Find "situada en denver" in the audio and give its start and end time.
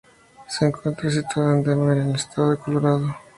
1.11-1.95